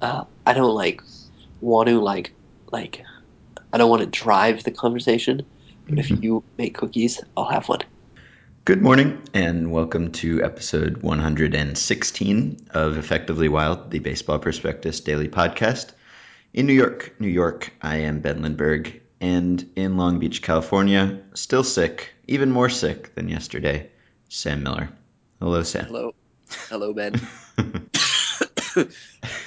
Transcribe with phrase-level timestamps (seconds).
[0.00, 1.00] uh, I don't like
[1.60, 2.32] want to like
[2.72, 3.02] like
[3.72, 5.44] I don't want to drive the conversation.
[5.88, 6.22] But if Mhm.
[6.22, 7.80] you make cookies, I'll have one.
[8.64, 15.92] Good morning, and welcome to episode 116 of Effectively Wild, the Baseball Prospectus Daily Podcast.
[16.52, 21.62] In New York, New York, I am Ben Lindbergh, and in Long Beach, California, still
[21.62, 23.88] sick, even more sick than yesterday,
[24.28, 24.88] Sam Miller.
[25.38, 25.86] Hello, Sam.
[25.86, 26.14] Hello,
[26.68, 27.14] hello, Ben.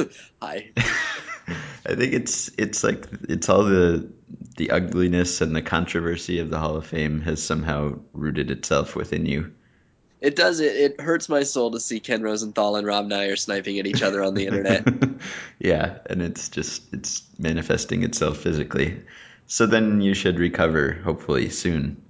[0.42, 0.70] Hi.
[1.84, 4.08] I think it's it's like it's all the
[4.56, 9.26] the ugliness and the controversy of the Hall of Fame has somehow rooted itself within
[9.26, 9.52] you.
[10.20, 10.76] It does it.
[10.76, 14.22] It hurts my soul to see Ken Rosenthal and Rob Neyer sniping at each other
[14.22, 14.86] on the internet.
[15.58, 19.02] yeah, and it's just it's manifesting itself physically.
[19.48, 22.00] So then you should recover hopefully soon,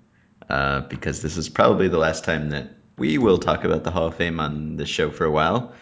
[0.50, 2.68] uh, because this is probably the last time that
[2.98, 5.72] we will talk about the Hall of Fame on this show for a while.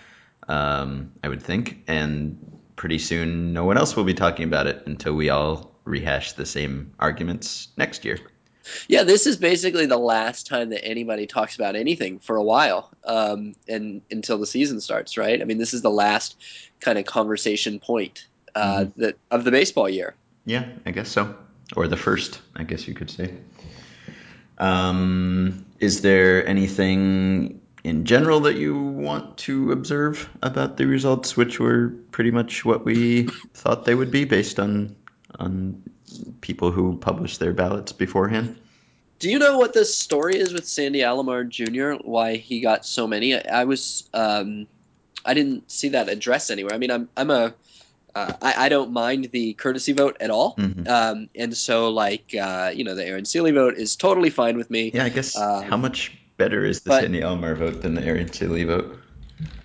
[0.50, 2.36] Um, I would think, and
[2.74, 6.44] pretty soon no one else will be talking about it until we all rehash the
[6.44, 8.18] same arguments next year.
[8.88, 12.90] Yeah, this is basically the last time that anybody talks about anything for a while,
[13.04, 15.40] um, and until the season starts, right?
[15.40, 16.36] I mean, this is the last
[16.80, 18.26] kind of conversation point
[18.56, 18.92] uh, Mhm.
[18.96, 20.14] that of the baseball year.
[20.46, 21.32] Yeah, I guess so.
[21.76, 23.32] Or the first, I guess you could say.
[24.58, 31.58] Um, is there anything in general that you want to observe about the results, which
[31.60, 34.94] were pretty much what we thought they would be based on
[35.38, 35.82] on
[36.40, 38.56] people who published their ballots beforehand?
[39.20, 42.02] Do you know what the story is with Sandy Alomar Jr.?
[42.02, 43.36] Why he got so many?
[43.36, 44.66] I, I was, um,
[45.24, 46.74] I didn't see that address anywhere.
[46.74, 47.54] I mean, I'm, I'm a,
[48.14, 50.88] uh, I, I don't mind the courtesy vote at all, Mhm.
[50.88, 54.68] um, and so like, uh, you know, the Aaron Sele vote is totally fine with
[54.70, 54.90] me.
[54.92, 58.02] Yeah, I guess Um, how much better is the but- Sandy Alomar vote than the
[58.02, 58.98] Aaron Sele vote?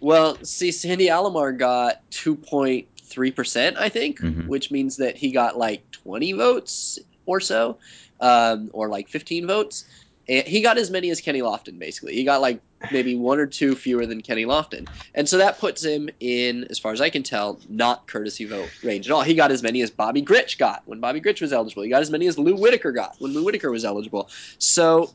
[0.01, 4.47] Well, see, Sandy Alomar got 2.3%, I think, Mhm.
[4.47, 7.77] which means that he got like 20 votes or so,
[8.21, 9.85] um, or like 15 votes.
[10.27, 12.15] And he got as many as Kenny Lofton, basically.
[12.15, 12.59] He got like
[12.91, 14.87] maybe one or two fewer than Kenny Lofton.
[15.13, 18.69] And so that puts him in, as far as I can tell, not courtesy vote
[18.83, 19.21] range at all.
[19.21, 21.83] He got as many as Bobby Grich got when Bobby Grich was eligible.
[21.83, 24.29] He got as many as Lou Whitaker got when Lou Whitaker was eligible.
[24.57, 25.11] So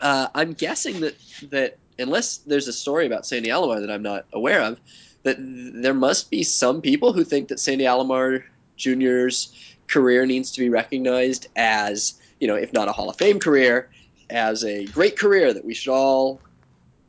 [0.00, 1.16] uh, I'm guessing that
[1.50, 4.80] that unless there's a story about Sandy Alomar that I'm not aware of,
[5.22, 8.42] that there must be some people who think that Sandy Alomar
[8.76, 9.54] Jr.'s
[9.86, 13.90] career needs to be recognized as, you know, if not a Hall of Fame career,
[14.30, 16.40] as a great career that we should all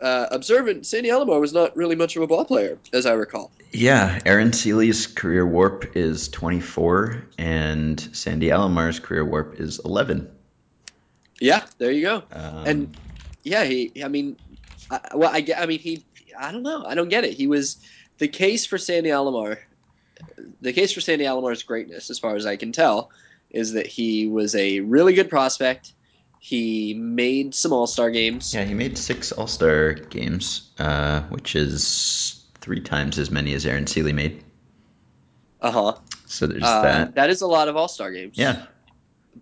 [0.02, 0.68] uh, observe.
[0.68, 3.52] And Sandy Alomar was not really much of a ball player, as I recall.
[3.72, 10.30] Yeah, Aaron Sele's career WARP is 24, and Sandy Alomar's career WARP is 11.
[11.42, 12.24] Yeah, there you go.
[12.32, 12.96] Um, And
[13.44, 13.92] yeah, he.
[14.04, 14.38] I mean,
[14.90, 15.60] I, well, I get.
[15.60, 16.06] I mean, he.
[16.40, 16.86] I don't know.
[16.86, 17.34] I don't get it.
[17.34, 17.78] He was
[18.20, 19.58] the case for Sandy Alomar.
[20.62, 23.10] The case for Sandy Alomar's greatness, as far as I can tell,
[23.50, 25.94] is that he was a really good prospect.
[26.40, 28.54] He made some All Star games.
[28.54, 33.66] yeah, he made six All Star games, uh, which is three times as many as
[33.66, 34.44] Aaron Sele made.
[35.60, 35.94] Uh huh.
[36.28, 37.16] So there's Uh, that.
[37.16, 38.38] that is a lot of All Star games.
[38.38, 38.66] Yeah,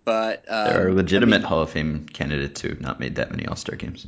[0.04, 3.16] but um, there are legitimate I mean, Hall of Fame candidates who have not made
[3.16, 4.06] that many All Star games.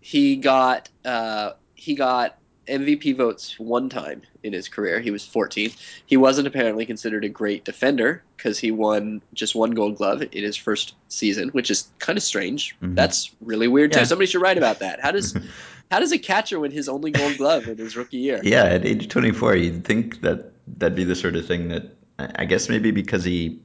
[0.00, 4.98] he got uh, he got MVP votes one time in his career.
[5.00, 5.70] He was 14.
[6.06, 10.42] He wasn't apparently considered a great defender because he won just one Gold Glove in
[10.42, 12.74] his first season, which is kind of strange.
[12.82, 12.94] Mhm.
[12.94, 14.04] That's really weird too.
[14.06, 15.00] Somebody should write about that.
[15.00, 15.36] How does
[15.90, 18.40] how does a catcher win his only Gold Glove in his rookie year?
[18.42, 22.46] Yeah, at age 24, you'd think that that'd be the sort of thing that I
[22.46, 23.60] guess maybe because he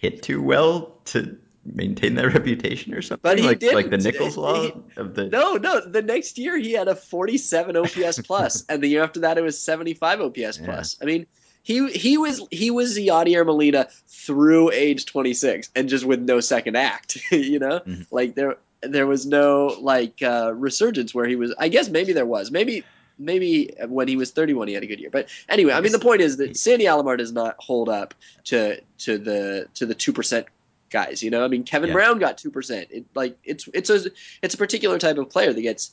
[0.00, 3.20] hit too well to maintain that reputation or something.
[3.22, 3.98] But he like did like the.
[3.98, 5.80] Nichols law He- of the No, no.
[5.80, 9.42] The next year he had a 47 OPS plus, and the year after that it
[9.42, 10.96] was 75 OPS plus.
[11.02, 11.26] I mean,
[11.62, 16.76] he he was he was Yadier Molina through age 26, and just with no second
[16.76, 17.18] act.
[17.30, 18.06] you know, Mhm.
[18.10, 21.54] like there there was no like uh, resurgence where he was.
[21.58, 22.50] I guess maybe there was.
[22.50, 22.84] Maybe
[23.20, 25.10] maybe when he was 31 he had a good year.
[25.10, 28.14] But anyway, I mean the point is that Sandy Alomar does not hold up
[28.44, 30.46] to to the to the two percent
[30.90, 31.22] guys.
[31.22, 31.94] You know, I mean Kevin Yeah.
[31.94, 32.88] Brown got two percent.
[32.90, 34.10] It like it's it's a
[34.42, 35.92] it's a particular type of player that gets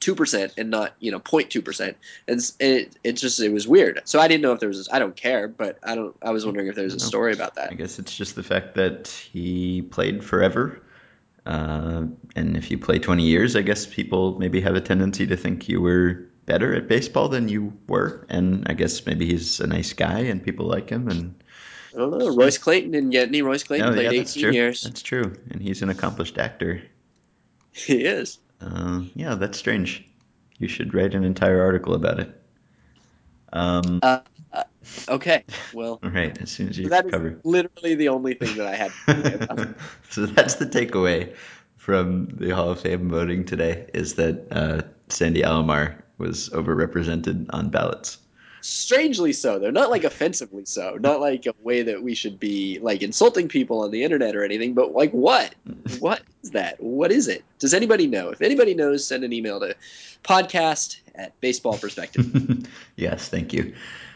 [0.00, 1.96] two percent and not you know 0.2 percent
[2.28, 4.98] and it, it just it was weird so i didn't know if there was i
[4.98, 7.70] don't care but i don't i was wondering if there was a story about that.
[7.70, 10.82] I guess it's just the fact that he played forever.
[11.46, 15.36] Uh, and if you play 20 years, I guess people maybe have a tendency to
[15.36, 18.24] think you were better at baseball than you were.
[18.28, 21.08] And I guess maybe he's a nice guy and people like him.
[21.08, 21.34] And
[21.94, 24.42] i don't know royce clayton didn't get any royce clayton No, played yeah, that's 18
[24.42, 24.52] true.
[24.52, 25.34] years That's true.
[25.50, 26.82] And he's an accomplished actor.
[27.72, 30.04] he is Uh, yeah, that's strange.
[30.58, 32.40] You should write an entire article about it.
[33.52, 34.20] Um, Uh,
[34.52, 34.64] uh,
[35.08, 35.44] okay,
[35.74, 36.40] well, right.
[36.40, 37.38] as soon as you that is cover.
[37.44, 38.92] literally the only thing that I had.
[39.06, 39.74] to about
[40.10, 41.34] so that's the takeaway
[41.76, 47.68] from the Hall of Fame voting today is that uh, Sandy Alomar was overrepresented on
[47.68, 48.18] ballots.
[48.62, 52.80] Strangely so, though, not like offensively so, not like a way that we should be
[52.80, 55.54] like insulting people on the internet or anything, but like what?
[56.00, 56.80] What is that?
[56.82, 57.44] What is it?
[57.60, 58.30] Does anybody know?
[58.30, 59.76] If anybody knows, send an email to
[60.24, 62.26] podcast at baseball prospectus.
[62.96, 63.72] yes, thank you.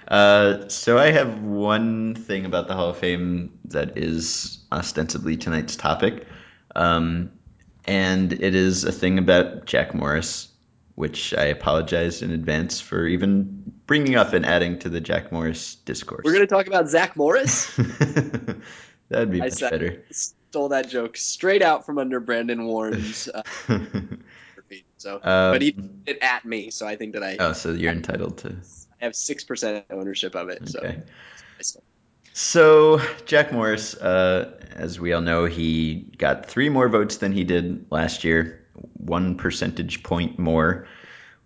[0.09, 5.77] Uh, so I have one thing about the Hall of Fame that is ostensibly tonight's
[5.77, 6.27] topic,
[6.75, 7.31] um,
[7.85, 10.49] and it is a thing about Jack Morris,
[11.01, 15.77] which I apologize in advance for even bringing up and adding to the Jack Morris
[15.77, 16.21] discourse.
[16.25, 17.75] We're going to talk about Zach Morris.
[19.09, 20.05] That'd be I much said- better.
[20.13, 23.43] Stole that joke straight out from under Brandon Warren's uh.
[24.99, 27.73] So, Um, but he did it at me, so I think that I, oh, so
[27.73, 28.49] you're entitled to.
[29.01, 30.69] I have six percent ownership of it.
[30.69, 31.03] So, Okay.
[31.59, 31.83] I still-
[32.35, 37.45] So Jack Morris, uh, as we all know, he got three more votes than he
[37.45, 38.60] did last year,
[38.95, 40.87] one percentage point more,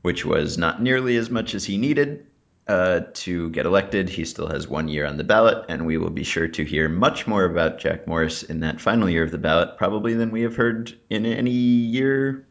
[0.02, 2.26] which was not nearly as much as he needed
[2.66, 4.08] uh, to get elected.
[4.08, 6.88] He still has one year on the ballot, and we will be sure to hear
[6.88, 10.42] much more about Jack Morris in that final year of the ballot, probably than we
[10.42, 12.46] have heard in any year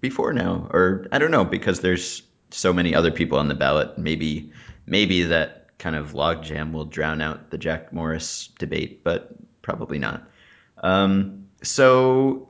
[0.00, 0.68] before now.
[0.70, 3.98] Or I don't know, because there's so many other people on the ballot.
[3.98, 4.52] Maybe
[4.86, 10.28] maybe that kind of logjam will drown out the Jack Morris debate, but probably not.
[10.82, 12.45] Um, so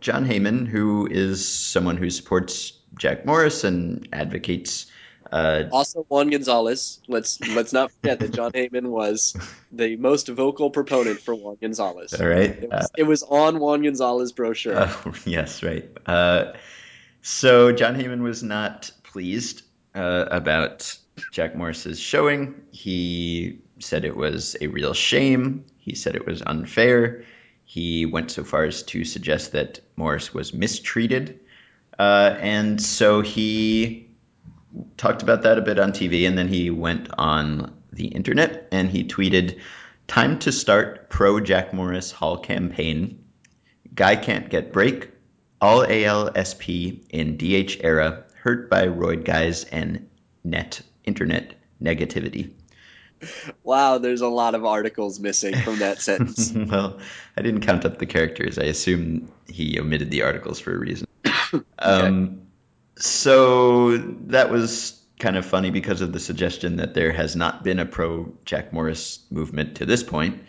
[0.00, 4.86] Jon Heyman, who is someone who supports Jack Morris and advocates
[5.32, 7.00] uh, Also, Juan Gonzalez.
[7.08, 9.36] Let's let's not forget that Jon Heyman was
[9.72, 12.14] the most vocal proponent for Juan Gonzalez.
[12.14, 14.74] all right, It was, it was on Juan Gonzalez brochure.
[14.78, 15.88] Oh, yes, right.
[16.06, 16.52] Uh,
[17.22, 19.62] so Jon Heyman was not pleased
[19.94, 20.96] uh, about
[21.32, 22.54] Jack Morris's showing.
[22.70, 25.64] He said it was a real shame.
[25.78, 27.24] He said it was unfair.
[27.68, 31.40] He went so far as to suggest that Morris was mistreated.
[31.98, 34.08] Uh, and so he
[34.96, 38.88] talked about that a bit on TV, and then he went on the internet and
[38.88, 39.58] he tweeted,
[40.06, 43.24] Time to start pro Jack Morris Hall campaign.
[43.94, 45.10] Guy can't get break.
[45.60, 50.08] All ALSP in DH era, hurt by roid guys and
[50.44, 52.52] net internet negativity.
[53.62, 56.52] Wow, there's a lot of articles missing from that sentence.
[56.56, 56.98] well,
[57.36, 58.58] I didn't count up the characters.
[58.58, 61.06] I assume he omitted the articles for a reason.
[61.78, 62.42] um,
[62.96, 67.78] so that was kind of funny because of the suggestion that there has not been
[67.78, 70.42] a pro Jack Morris movement to this point.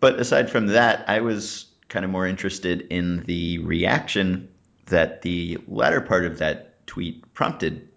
[0.00, 4.48] But aside from that, I was kind of more interested in the reaction
[4.86, 7.88] that the latter part of that tweet prompted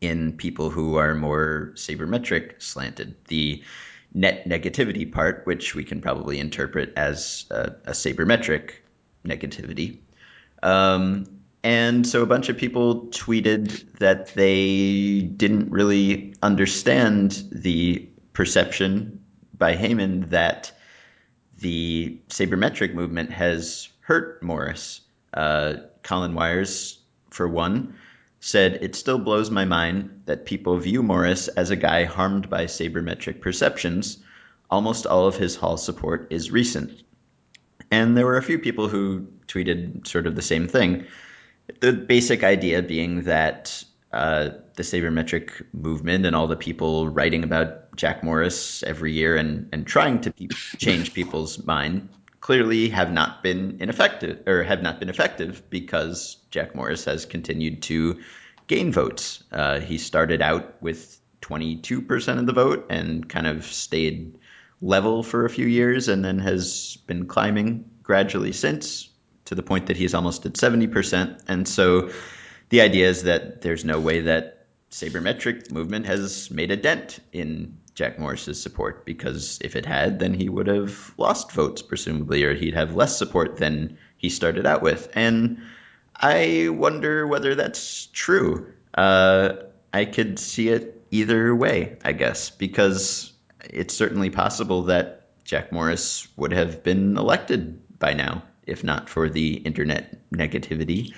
[0.00, 3.16] in people who are more sabermetric slanted.
[3.26, 3.62] The
[4.14, 8.70] net negativity part, which we can probably interpret as a, a sabermetric
[9.24, 9.98] negativity.
[10.62, 11.26] Um,
[11.64, 19.20] and so a bunch of people tweeted that they didn't really understand the perception
[19.56, 20.72] by Heyman that
[21.58, 25.00] the sabermetric movement has hurt Morris.
[25.34, 26.98] Uh, Colin Wyers,
[27.30, 27.94] for one,
[28.40, 32.66] said, It still blows my mind that people view Morris as a guy harmed by
[32.66, 34.18] sabermetric perceptions.
[34.70, 37.02] Almost all of his hall support is recent.
[37.90, 41.06] And there were a few people who tweeted sort of the same thing.
[41.80, 47.96] The basic idea being that uh, the sabermetric movement and all the people writing about
[47.96, 52.08] Jack Morris every year and, and trying to pe- change people's mind
[52.40, 57.82] clearly have not been ineffective or have not been effective because Jack Morris has continued
[57.82, 58.20] to
[58.66, 59.42] gain votes.
[59.50, 64.38] Uh, he started out with 22% of the vote and kind of stayed
[64.80, 69.08] level for a few years and then has been climbing gradually since
[69.46, 71.42] to the point that he's almost at 70%.
[71.48, 72.10] And so
[72.68, 77.78] the idea is that there's no way that sabermetric movement has made a dent in
[77.98, 82.54] Jack Morris's support because if it had, then he would have lost votes, presumably, or
[82.54, 85.10] he'd have less support than he started out with.
[85.16, 85.58] And
[86.14, 88.72] I wonder whether that's true.
[88.94, 89.54] Uh,
[89.92, 93.32] I could see it either way, I guess, because
[93.64, 99.28] it's certainly possible that Jack Morris would have been elected by now, if not for
[99.28, 101.16] the internet negativity.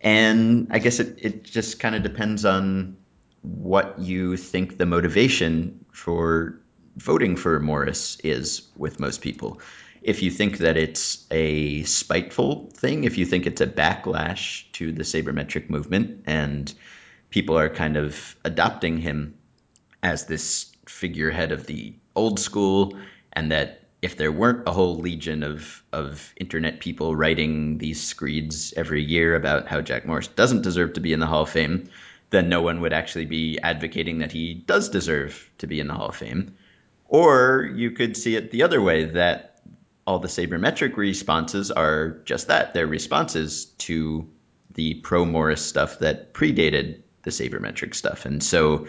[0.00, 2.96] And I guess it, it just kind of depends on
[3.42, 6.60] what you think the motivation for
[6.96, 9.60] voting for Morris is with most people.
[10.02, 14.92] If you think that it's a spiteful thing, if you think it's a backlash to
[14.92, 16.72] the sabermetric movement and
[17.30, 19.38] people are kind of adopting him
[20.02, 22.96] as this figurehead of the old school,
[23.32, 28.74] and that if there weren't a whole legion of of internet people writing these screeds
[28.76, 31.88] every year about how Jack Morris doesn't deserve to be in the Hall of Fame,
[32.30, 35.94] then no one would actually be advocating that he does deserve to be in the
[35.94, 36.56] Hall of Fame.
[37.08, 39.60] Or you could see it the other way that
[40.06, 44.28] all the sabermetric responses are just that they're responses to
[44.74, 48.24] the pro Morris stuff that predated the sabermetric stuff.
[48.26, 48.86] And so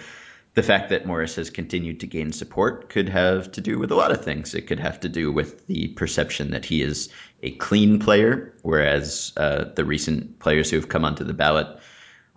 [0.54, 3.96] the fact that Morris has continued to gain support could have to do with a
[3.96, 4.56] lot of things.
[4.56, 7.10] It could have to do with the perception that he is
[7.44, 11.68] a clean player, whereas uh, the recent players who have come onto the ballot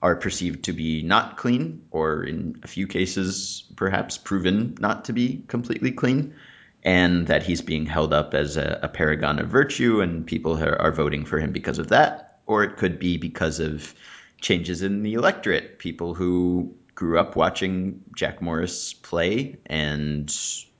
[0.02, 5.12] are perceived to be not clean, or in a few cases, perhaps proven not to
[5.12, 6.34] be completely clean,
[6.82, 10.92] and that he's being held up as a, a paragon of virtue, and people are,
[10.92, 12.38] voting for him because of that.
[12.46, 13.94] Or it could be because of
[14.40, 20.34] changes in the electorate, people who grew up watching Jack Morris play and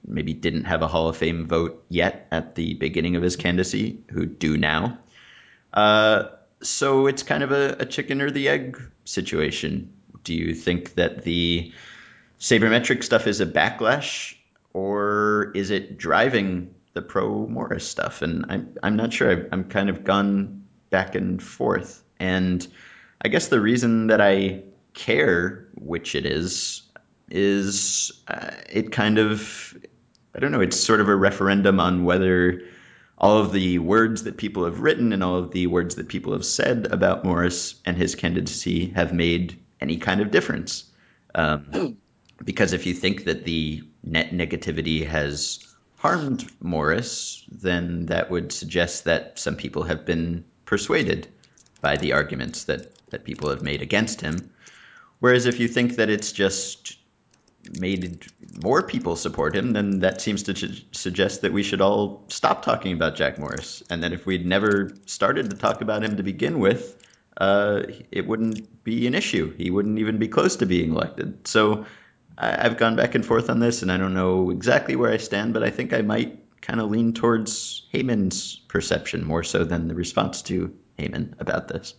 [0.07, 4.01] maybe didn't have a Hall of Fame vote yet at the beginning of his candidacy,
[4.11, 4.99] who do now.
[5.73, 6.25] Uh,
[6.63, 9.93] so it's kind of a, a chicken or the egg situation.
[10.25, 11.73] Do you think that the
[12.39, 14.35] sabermetric stuff is a backlash,
[14.73, 18.23] or is it driving the pro Morris stuff?
[18.23, 19.31] And I'm I'm not sure.
[19.31, 22.03] i I'm kind of gone back and forth.
[22.19, 22.67] And
[23.23, 24.63] I guess the reason that I
[24.93, 26.83] care which it is
[27.31, 29.77] is uh, it kind of
[30.35, 30.61] I don't know.
[30.61, 32.63] It's sort of a referendum on whether
[33.21, 36.33] all of the words that people have written and all of the words that people
[36.33, 40.85] have said about Morris and his candidacy have made any kind of difference.
[41.35, 41.99] Um,
[42.45, 45.67] because if you think that the net negativity has
[45.99, 51.29] harmed Morris, then that would suggest that some people have been persuaded
[51.83, 54.51] by the arguments that, that people have made against him.
[55.19, 56.97] Whereas if you think that it's just
[57.81, 58.27] made
[58.63, 60.55] more people support him, then that seems to
[60.93, 63.83] suggest that we should all stop talking about Jack Morris.
[63.91, 67.03] And that if we'd never started to talk about him to begin with,
[67.37, 69.55] uh, it wouldn't be an issue.
[69.57, 71.49] He wouldn't even be close to being elected.
[71.49, 71.87] So
[72.37, 75.17] I- I've gone back and forth on this, and I don't know exactly where I
[75.17, 79.89] stand, but I think I might kind of lean towards Heyman's perception more so than
[79.89, 81.95] the response to Heyman about this.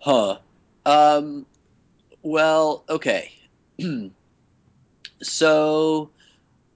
[0.00, 0.38] Huh.
[0.84, 1.46] Um,
[2.22, 3.32] well, okay.
[5.22, 6.10] So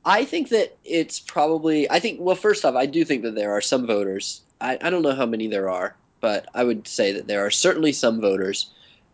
[0.05, 3.53] I think that it's probably I think well first off I do think that there
[3.53, 7.13] are some voters I, I don't know how many there are but I would say
[7.13, 8.71] that there are certainly some voters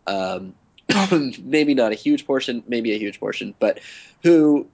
[0.07, 0.53] um,
[1.41, 3.79] maybe not a huge portion maybe a huge portion but
[4.23, 4.67] who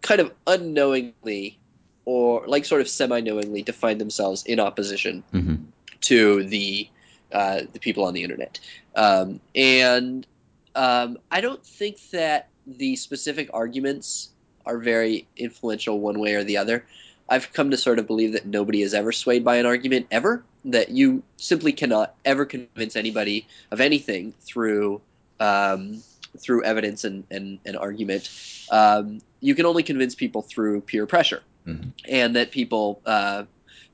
[0.00, 1.58] kind of unknowingly
[2.06, 5.56] or like sort of semi-knowingly define themselves in opposition mm-hmm.
[6.00, 6.88] to the
[7.32, 8.60] uh, the people on the internet
[8.96, 10.26] um, and
[10.74, 14.30] um, I don't think that the specific arguments
[14.66, 16.84] are very influential one way or the other.
[17.28, 20.44] I've come to sort of believe that nobody is ever swayed by an argument ever.
[20.66, 25.00] That you simply cannot ever convince anybody of anything through
[25.40, 26.02] um,
[26.38, 28.30] through evidence and, and, and argument.
[28.70, 31.90] Um, you can only convince people through peer pressure, mm-hmm.
[32.08, 33.44] and that people uh,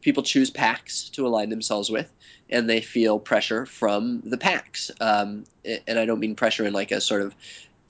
[0.00, 2.10] people choose packs to align themselves with,
[2.48, 4.90] and they feel pressure from the packs.
[5.00, 7.34] Um, and I don't mean pressure in like a sort of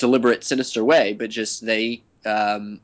[0.01, 2.81] deliberate, sinister way, but just they um,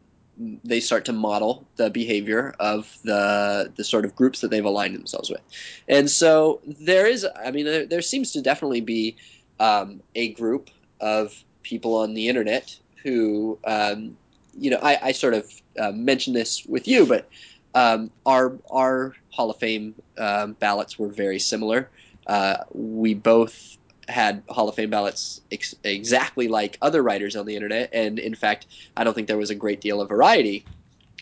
[0.65, 4.95] they start to model the behavior of the the sort of groups that they've aligned
[4.95, 5.41] themselves with,
[5.89, 7.27] and so there is.
[7.45, 9.17] I mean, there, there seems to definitely be
[9.59, 10.71] um, a group
[11.01, 14.17] of people on the internet who, um,
[14.57, 17.29] you know, I, I sort of uh, mentioned this with you, but
[17.75, 21.89] um, our our Hall of Fame um, ballots were very similar.
[22.27, 27.55] Uh, we both had Hall of Fame ballots ex- exactly like other writers on the
[27.55, 30.65] internet, and in fact, I don't think there was a great deal of variety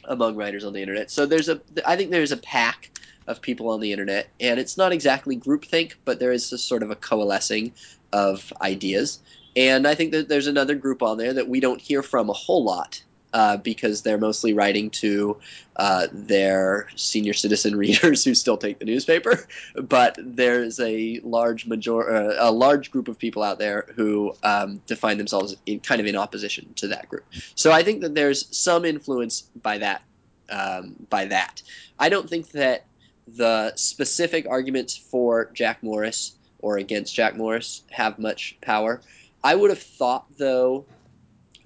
[0.04, 1.10] among writers on the internet.
[1.10, 2.90] So there's a, I think there's a pack
[3.26, 6.82] of people on the internet, and it's not exactly groupthink, but there is a sort
[6.82, 7.72] of a coalescing
[8.12, 9.20] of ideas.
[9.56, 12.34] And I think that there's another group on there that we don't hear from a
[12.34, 13.02] whole lot
[13.34, 15.36] uh, because they're mostly writing to
[15.76, 19.46] uh, their senior citizen readers who still take the newspaper.
[19.74, 24.80] But there's a large major, uh, a large group of people out there who um,
[24.86, 27.24] define themselves in, kind of in opposition to that group.
[27.56, 30.02] So I think that there's some influence by that.
[30.50, 31.62] Um, by that,
[31.98, 32.84] I don't think that
[33.26, 39.00] the specific arguments for Jack Morris or against Jack Morris have much power.
[39.42, 40.84] I would have thought, though,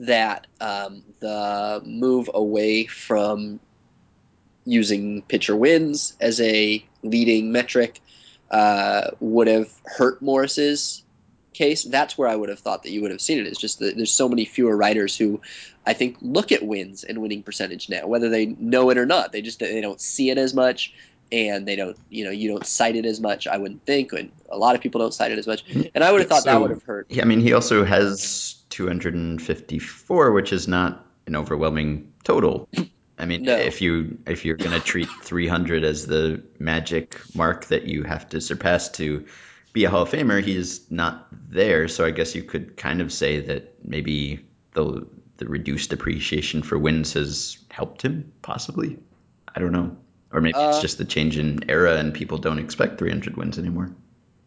[0.00, 3.61] that um, the move away from
[4.64, 8.00] using pitcher wins as a leading metric
[8.50, 11.02] uh, would have hurt Morris's
[11.55, 13.47] case, that's where I would have thought that you would have seen it.
[13.47, 15.40] It's just that there's so many fewer writers who,
[15.87, 19.33] I think, look at wins and winning percentage now, whether they know it or not.
[19.33, 20.95] They just they don't see it as much,
[21.33, 23.47] and they don't you know you don't cite it as much.
[23.47, 25.67] I wouldn't think, and a lot of people don't cite it as much.
[25.67, 25.83] Mm-hmm.
[25.95, 27.07] And I would have thought So- that would have hurt.
[27.11, 32.69] Yeah, I mean, he also has 254, which is not an overwhelming total.
[33.19, 33.57] I mean, No.
[33.57, 38.29] if you if you're going to treat 300 as the magic mark that you have
[38.31, 39.27] to surpass to
[39.73, 41.89] be a Hall of Famer, he's not there.
[41.89, 45.07] So I guess you could kind of say that maybe the
[45.39, 48.99] the reduced appreciation for wins has helped him, possibly.
[49.55, 49.97] I don't know.
[50.33, 53.59] Or maybe it's Uh, just the change in era and people don't expect 300 wins
[53.59, 53.97] anymore.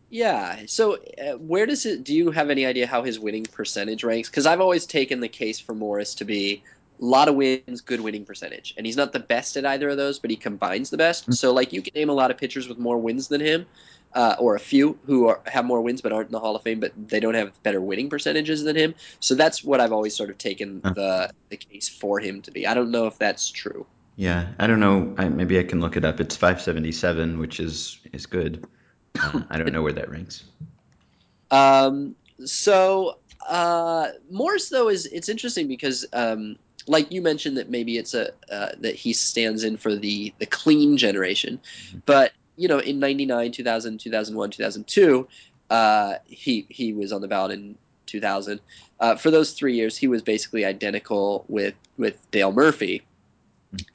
[0.10, 0.64] Yeah.
[0.68, 2.04] So uh, where does it?
[2.04, 4.30] Do you have any idea how his winning percentage ranks?
[4.30, 6.64] Because I've always taken the case for Morris to be
[7.02, 9.98] a lot of wins, good winning percentage, and he's not the best at either of
[9.98, 11.30] those, but he combines the best.
[11.30, 11.34] Mm.
[11.36, 13.66] So like you can name a lot of pitchers with more wins than him,
[14.14, 16.62] uh, or a few who are, have more wins but aren't in the Hall of
[16.64, 18.94] Fame, but they don't have better winning percentages than him.
[19.22, 22.68] So that's what I've always sort of taken the the case for him to be.
[22.68, 23.88] I don't know if that's true.
[24.16, 25.14] Yeah, I don't know.
[25.18, 26.20] I, maybe I can look it up.
[26.20, 28.66] It's 577, which is is good.
[29.20, 30.44] Uh, I don't know where that ranks.
[31.50, 32.16] Um,
[32.46, 33.18] so
[33.50, 38.30] uh, Morris though is it's interesting because um, like you mentioned that maybe it's a
[38.52, 41.60] uh, that he stands in for the the clean generation,
[42.06, 45.28] but you know in 99, 2000, 2001, 2002,
[45.70, 48.60] uh, he he was on the ballot in 2000.
[49.00, 53.02] Uh, for those three years, he was basically identical with with Dale Murphy.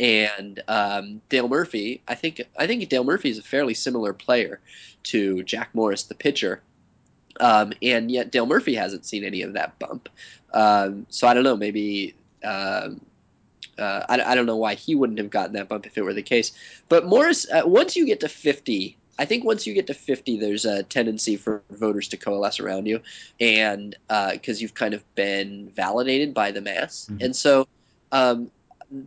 [0.00, 4.61] And um, Dale Murphy, I think I think Dale Murphy is a fairly similar player
[5.04, 6.62] to Jack Morris, the pitcher.
[7.38, 10.09] Um, and yet Dale Murphy hasn't seen any of that bump.
[10.54, 11.56] Um, so I don't know.
[11.56, 13.00] Maybe um,
[13.78, 16.14] uh, I, I don't know why he wouldn't have gotten that bump if it were
[16.14, 16.52] the case.
[16.88, 20.38] But Morris, uh, once you get to 50, I think once you get to 50,
[20.38, 23.00] there's a tendency for voters to coalesce around you,
[23.40, 23.97] and
[24.33, 27.09] because you've kind of been validated by the mass.
[27.11, 27.25] Mhm.
[27.25, 27.66] And so,
[28.12, 28.50] um,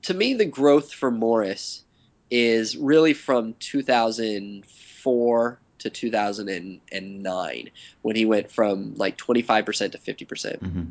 [0.01, 1.83] to me, the growth for Morris
[2.31, 7.69] is really from 2004 to 2009
[8.01, 10.59] when he went from like 25% to 50%.
[10.59, 10.83] hmm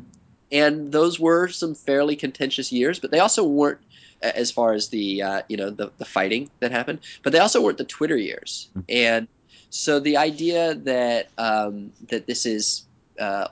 [0.51, 3.79] And those were some fairly contentious years, but they also weren't
[4.21, 7.61] as far as the uh, you know the, the fighting that happened, but they also
[7.61, 8.67] weren't the Twitter years.
[8.75, 8.83] Mhm.
[8.89, 9.27] And
[9.69, 12.83] so the idea that um, that this is
[13.19, 13.47] uh,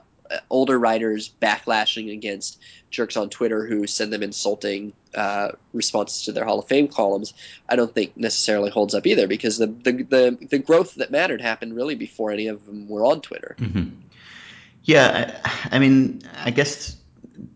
[0.50, 2.58] older writers backlashing against
[2.90, 7.34] jerks on Twitter who send them insulting uh, responses to their Hall of Fame columns,
[7.68, 11.40] I don't think necessarily holds up either because the, the the the growth that mattered
[11.40, 13.56] happened really before any of them were on Twitter.
[13.58, 13.88] hmm
[14.84, 16.96] Yeah, I, I mean, I guess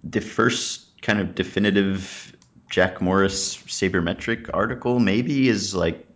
[0.05, 2.37] the first kind of definitive
[2.71, 6.07] Jack Morris sabermetric article maybe is like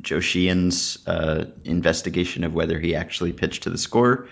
[0.00, 4.28] Joe Sheehan's uh, investigation of whether he actually pitched to the score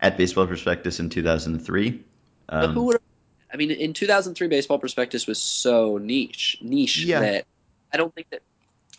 [0.00, 2.02] at Baseball Prospectus in 2003.
[2.48, 2.98] But Um, who would?
[3.52, 7.20] I mean, in 2003, Baseball Prospectus was so niche, niche Yeah.
[7.20, 7.46] that
[7.92, 8.42] I don't think that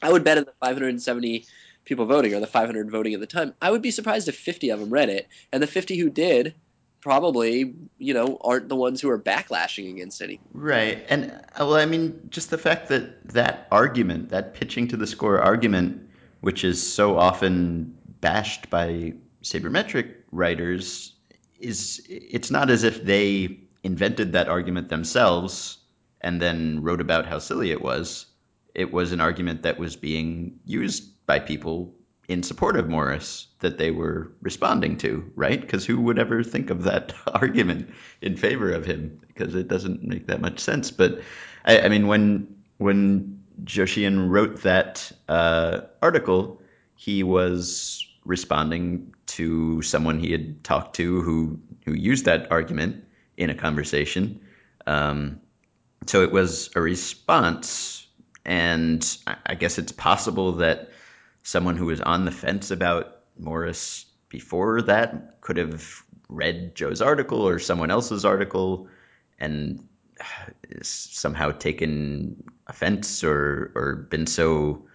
[0.02, 1.46] I would bet on the 570
[1.86, 3.54] people voting or the 500 voting at the time.
[3.62, 6.54] I would be surprised if 50 of them read it, and the 50 who did
[7.02, 10.40] probably, you know, aren't the ones who are backlashing against any.
[10.54, 11.06] Right.
[11.10, 15.08] And uh, well, I mean, just the fact that that argument, that pitching to the
[15.08, 16.02] score argument,
[16.42, 21.14] which is so often bashed by sabermetric writers,
[21.60, 25.78] is it's not as if they invented that argument themselves
[26.22, 28.26] and then wrote about how silly it was.
[28.74, 31.96] It was an argument that was being used by people
[32.28, 35.60] in support of Morris that they were responding to, right?
[35.60, 37.90] Because who would ever think of that argument
[38.22, 39.20] in favor of him?
[39.28, 40.92] Because it doesn't make that much sense.
[40.92, 41.22] But
[41.66, 46.62] I, I mean, when when Joe Sheehan wrote that uh, article,
[46.96, 53.06] he was responding to someone he had talked to who who used that argument
[53.38, 54.42] in a conversation.
[54.86, 55.40] Um,
[56.06, 58.08] so it was a response,
[58.46, 60.92] and I, guess it's possible that
[61.44, 67.48] someone who was on the fence about Morris before that could have read Joe's article
[67.48, 68.90] or someone else's article
[69.40, 69.88] and
[70.82, 74.87] somehow taken offense or or been so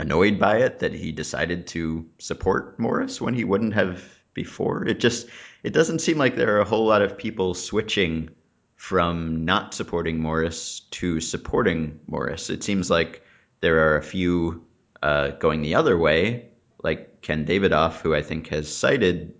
[0.00, 4.86] annoyed by it that he decided to support Morris when he wouldn't have before.
[4.86, 5.26] It just
[5.62, 8.30] it doesn't seem like there are a whole lot of people switching
[8.76, 12.48] from not supporting Morris to supporting Morris.
[12.48, 13.22] It seems like
[13.60, 14.64] there are a few
[15.02, 16.48] uh, going the other way,
[16.82, 19.34] like Ken Davidoff, who I think has cited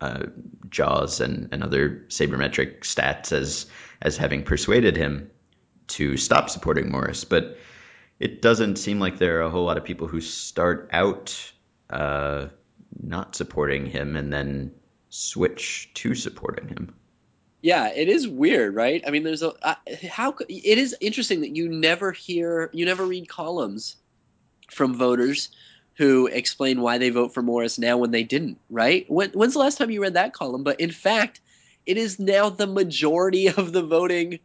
[0.00, 0.24] uh,
[0.70, 3.66] JAWS and, and other sabermetric stats as
[4.00, 5.30] as having persuaded him
[5.88, 7.24] to stop supporting Morris.
[7.24, 7.58] But
[8.18, 11.52] it doesn't seem like there are a whole lot of people who start out
[11.90, 12.46] uh,
[13.02, 14.72] not supporting him and then
[15.10, 16.94] switch to supporting him.
[17.62, 19.02] Yeah, it is weird, right?
[19.06, 19.74] I mean, there's a uh,
[20.08, 23.96] how it is interesting that you never hear, you never read columns
[24.70, 25.50] from voters
[25.96, 29.06] who explain why they vote for Morris now when they didn't, right?
[29.08, 30.62] When, when's the last time you read that column?
[30.62, 31.40] But in fact,
[31.86, 34.38] it is now the majority of the voting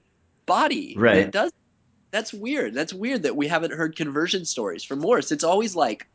[0.46, 1.16] body right.
[1.16, 1.52] that does.
[2.12, 2.74] That's weird.
[2.74, 5.32] That's weird that we haven't heard conversion stories from Morris.
[5.32, 6.08] It's always like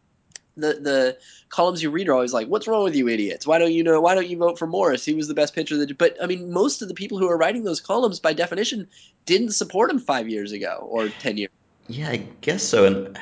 [0.56, 3.46] the the columns you read are always like, "What's wrong with you idiots?
[3.46, 4.00] Why don't you know?
[4.00, 5.04] Why don't you vote for Morris?
[5.04, 7.36] He was the best pitcher." That, but I mean, most of the people who are
[7.36, 8.88] writing those columns, by definition,
[9.24, 11.50] didn't support him five years ago or ten years.
[11.88, 12.84] Yeah, I guess so.
[12.84, 13.18] And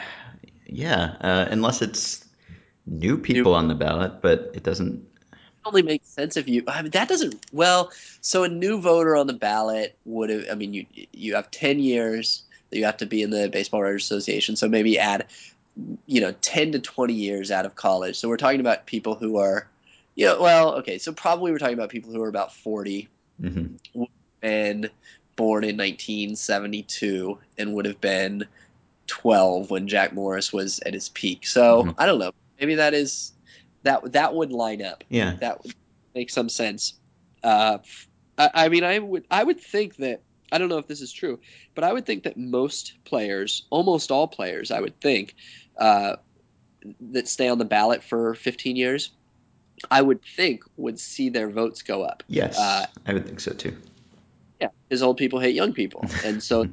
[0.67, 2.25] yeah, uh, unless it's
[2.87, 3.59] new people new.
[3.59, 5.07] on the ballot, but it doesn't.
[5.33, 6.65] It only makes sense if you.
[6.67, 7.47] I mean, that doesn't.
[7.53, 10.47] Well, so a new voter on the ballot would have.
[10.51, 13.83] I mean, you you have ten years that you have to be in the Baseball
[13.83, 14.57] Writers Association.
[14.57, 15.27] So maybe add
[16.07, 19.39] you know 10 to 20 years out of college so we're talking about people who
[19.39, 19.69] are
[20.15, 23.09] you know well okay so probably we're talking about people who are about 40
[23.43, 24.03] mm-hmm.
[24.43, 24.91] and
[25.37, 28.47] born in 1972 and would have been
[29.09, 31.91] 12 when jack morris was at his peak so mm-hmm.
[31.99, 33.33] i don't know maybe that is
[33.83, 35.75] that that would line up yeah that would
[36.15, 36.95] make some sense
[37.43, 37.79] uh,
[38.39, 40.21] I, I mean i would i would think that
[40.55, 41.41] I don't know if this is true,
[41.75, 45.35] but I would think that most players, almost all players, I would think,
[45.77, 46.15] uh,
[47.11, 49.11] that stay on the ballot for 15 years,
[49.91, 52.23] I would think would see their votes go up.
[52.29, 53.77] Yes, uh, I would think so too.
[54.61, 56.69] Yeah, because old people hate young people, and so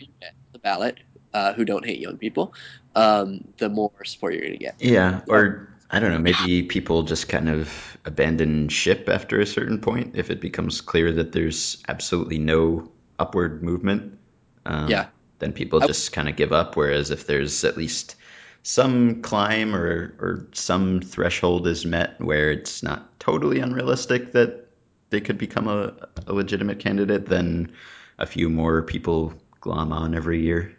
[0.00, 0.98] the ballot
[1.32, 2.52] uh, who don't hate young people,
[2.96, 4.74] um, the more support you're going to get.
[4.80, 9.80] Yeah, or I don't know, maybe people just kind of abandon ship after a certain
[9.80, 14.18] point if it becomes clear that there's absolutely no upward movement.
[14.66, 15.06] Um, yeah,
[15.38, 16.76] then people just kind of give up.
[16.76, 18.16] Whereas if there's at least
[18.62, 24.68] some climb or or some threshold is met where it's not totally unrealistic that
[25.10, 25.94] they could become a,
[26.26, 27.70] a legitimate candidate, then
[28.18, 30.74] a few more people glom on every year.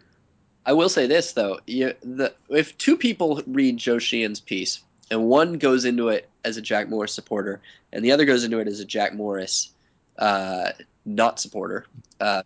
[0.66, 5.26] I will say this though: you, the, if two people read Joe Sheehan's piece and
[5.26, 7.60] one goes into it as a Jack Morris supporter
[7.92, 9.70] and the other goes into it as a Jack Morris
[10.18, 10.72] uh,
[11.06, 11.86] not supporter,
[12.20, 12.42] uh,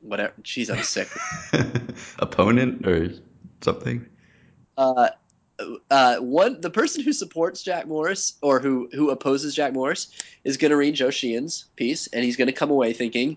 [0.00, 0.32] whatever.
[0.42, 1.08] Jeez, I'm sick.
[2.18, 3.12] Opponent or
[3.60, 4.06] something
[4.78, 5.10] uh,
[5.90, 10.08] uh, one the person who supports Jack Morris or who who opposes Jack Morris
[10.44, 13.36] is going to read Joe Sheehan's piece and he's going to come away thinking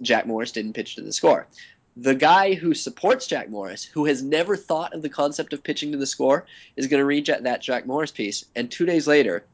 [0.00, 1.48] Jack Morris didn't pitch to the score.
[1.96, 5.92] The guy who supports Jack Morris, who has never thought of the concept of pitching
[5.92, 9.44] to the score, is going to read that Jack Morris piece, and two days later,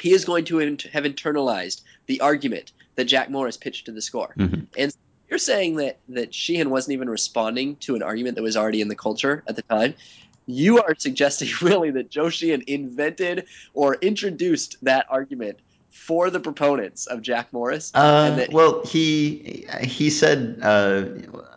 [0.00, 4.34] he is going to have internalized the argument that Jack Morris pitched to the score.
[4.38, 4.64] Mm-hmm.
[4.78, 4.96] And
[5.28, 8.88] you're saying that that Sheehan wasn't even responding to an argument that was already in
[8.88, 9.94] the culture at the time
[10.46, 15.58] you are suggesting really that Joe Sheehan invented or introduced that argument
[15.90, 17.90] for the proponents of Jack Morris.
[17.94, 21.04] Uh, well, he he said, uh,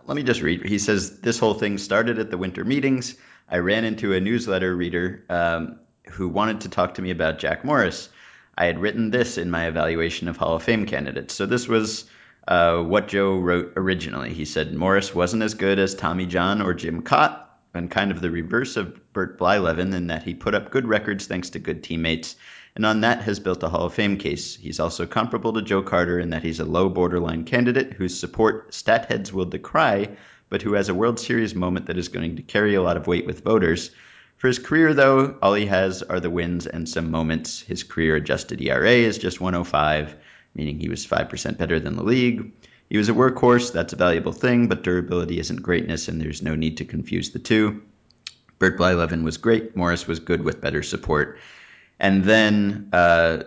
[0.05, 0.65] let me just read.
[0.65, 3.15] He says this whole thing started at the winter meetings.
[3.49, 7.65] I ran into a newsletter reader um, who wanted to talk to me about Jack
[7.65, 8.09] Morris.
[8.59, 11.33] I had written this in my evaluation of Hall of Fame candidates.
[11.33, 12.03] So this was
[12.45, 14.33] uh, what Joe wrote originally.
[14.33, 17.39] He said Morris wasn't as good as Tommy John or Jim Kaat
[17.73, 21.25] and kind of the reverse of Bert Blyleven in that he put up good records
[21.25, 22.35] thanks to good teammates,
[22.75, 24.57] and on that has built a Hall of Fame case.
[24.57, 28.73] He's also comparable to Joe Carter in that he's a low borderline candidate whose support
[28.73, 30.17] stat heads will decry,
[30.49, 33.07] but who has a World Series moment that is going to carry a lot of
[33.07, 33.91] weight with voters.
[34.39, 37.59] For his career, though, all he has are the wins and some moments.
[37.59, 40.15] His career adjusted ERA is just 105,
[40.55, 42.53] meaning he was 5% better than the league.
[42.89, 46.55] He was a workhorse, that's a valuable thing, but durability isn't greatness, and there's no
[46.55, 47.81] need to confuse the two.
[48.59, 51.37] Bert Blyleven was great, Morris was good with better support.
[51.99, 53.43] And then uh,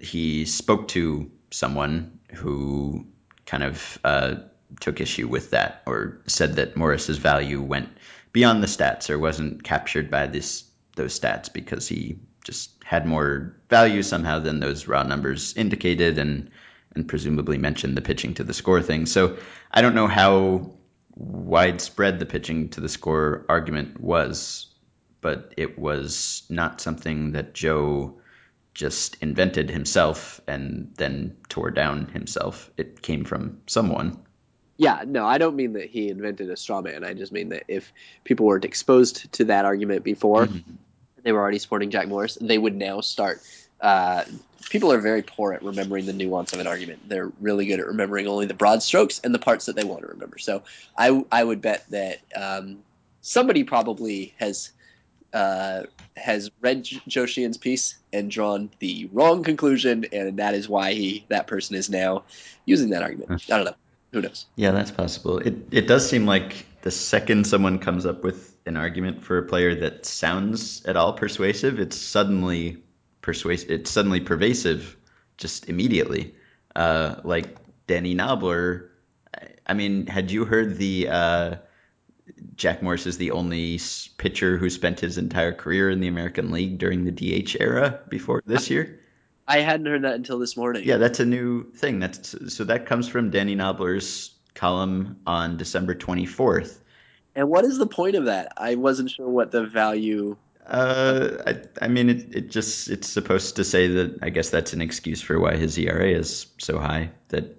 [0.00, 3.04] he spoke to someone who
[3.46, 4.36] kind of uh,
[4.80, 7.88] took issue with that or said that Morris's value went
[8.32, 10.64] beyond the stats or wasn't captured by this
[10.96, 16.50] those stats because he just had more value somehow than those raw numbers indicated and
[16.94, 19.06] and presumably mentioned the pitching to the score thing.
[19.06, 19.36] So
[19.70, 20.72] I don't know how
[21.14, 24.74] widespread the pitching to the score argument was,
[25.20, 28.20] but it was not something that Joe
[28.74, 32.70] just invented himself and then tore down himself.
[32.76, 34.25] It came from someone.
[34.76, 37.02] Yeah, no, I don't mean that he invented a straw man.
[37.02, 37.92] I just mean that if
[38.24, 40.72] people weren't exposed to that argument before, mm-hmm.
[41.22, 43.40] they were already supporting Jack Morris, they would now start
[43.80, 44.24] uh,
[44.70, 47.08] people are very poor at remembering the nuance of an argument.
[47.08, 50.02] They're really good at remembering only the broad strokes and the parts that they want
[50.02, 50.38] to remember.
[50.38, 50.62] So
[50.96, 52.78] I, I would bet that um,
[53.20, 54.72] somebody probably has
[55.32, 55.82] uh,
[56.16, 60.94] has read J- Joe Sheehan's piece and drawn the wrong conclusion, and that is why
[60.94, 62.24] he that person is now
[62.64, 63.44] using that argument.
[63.50, 63.74] I don't know.
[64.16, 64.46] Who knows?
[64.56, 65.40] Yeah, that's possible.
[65.40, 69.42] It it does seem like the second someone comes up with an argument for a
[69.42, 72.82] player that sounds at all persuasive, it's suddenly
[73.20, 73.70] persuasive.
[73.70, 74.96] It's suddenly pervasive,
[75.36, 76.34] just immediately.
[76.74, 78.88] Uh, like Danny Knobler.
[79.66, 81.56] I mean, had you heard the uh,
[82.54, 83.78] Jack Morris is the only
[84.16, 88.42] pitcher who spent his entire career in the American League during the DH era before
[88.46, 88.98] this year?
[89.48, 90.84] I hadn't heard that until this morning.
[90.84, 92.00] Yeah, that's a new thing.
[92.00, 96.78] That's so that comes from Danny Knobler's column on December 24th.
[97.34, 98.52] And what is the point of that?
[98.56, 100.36] I wasn't sure what the value.
[100.66, 104.72] Uh, I, I mean, it, it just it's supposed to say that I guess that's
[104.72, 107.10] an excuse for why his ERA is so high.
[107.28, 107.56] That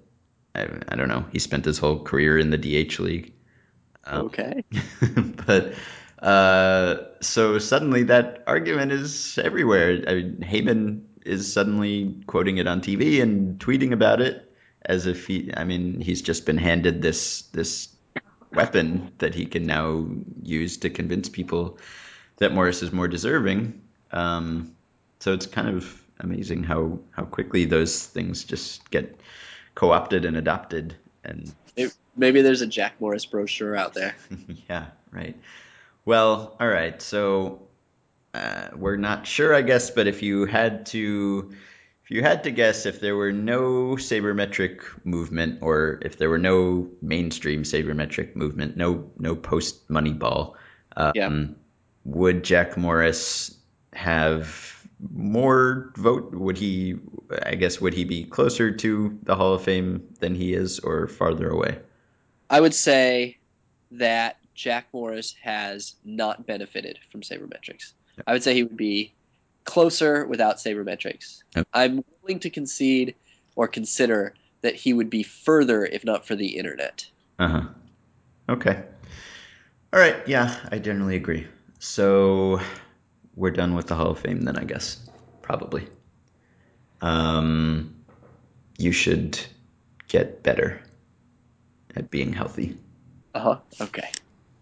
[0.55, 1.25] I, I don't know.
[1.31, 3.33] He spent his whole career in the DH league.
[4.03, 4.63] Um, okay.
[5.45, 5.73] but
[6.19, 10.03] uh, so suddenly that argument is everywhere.
[10.07, 14.51] I mean, Heyman is suddenly quoting it on TV and tweeting about it
[14.83, 15.51] as if he.
[15.55, 17.89] I mean, he's just been handed this this
[18.53, 20.07] weapon that he can now
[20.41, 21.77] use to convince people
[22.37, 23.81] that Morris is more deserving.
[24.11, 24.75] Um,
[25.19, 29.19] so it's kind of amazing how how quickly those things just get
[29.75, 31.53] co-opted and adopted and
[32.17, 34.15] maybe there's a Jack Morris brochure out there.
[34.69, 35.37] yeah, right.
[36.05, 37.01] Well, all right.
[37.01, 37.66] So
[38.33, 41.51] uh, we're not sure, I guess, but if you had to,
[42.03, 46.37] if you had to guess, if there were no sabermetric movement, or if there were
[46.37, 50.53] no mainstream sabermetric movement, no no post Moneyball,
[50.95, 51.45] um, yeah.
[52.05, 53.55] would Jack Morris
[53.93, 56.33] have more vote?
[56.33, 56.95] Would he?
[57.43, 61.07] I guess would he be closer to the Hall of Fame than he is, or
[61.07, 61.79] farther away?
[62.49, 63.37] I would say
[63.91, 67.93] that Jack Morris has not benefited from sabermetrics.
[68.25, 69.13] I would say he would be
[69.63, 71.43] closer without sabermetrics.
[71.55, 71.67] Yep.
[71.73, 73.15] I'm willing to concede
[73.55, 77.05] or consider that he would be further if not for the internet.
[77.37, 77.61] Uh huh.
[78.49, 78.83] Okay.
[79.93, 80.27] All right.
[80.27, 81.47] Yeah, I generally agree.
[81.79, 82.59] So
[83.35, 84.99] we're done with the Hall of Fame then, I guess.
[85.41, 85.87] Probably.
[87.01, 87.95] Um,
[88.77, 89.39] you should
[90.07, 90.81] get better
[91.95, 92.77] at being healthy.
[93.35, 93.57] Uh huh.
[93.81, 94.09] Okay.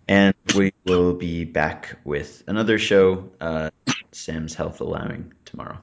[0.08, 3.72] And we will be back with another show, uh,
[4.12, 5.80] Sam's Health Allowing, tomorrow.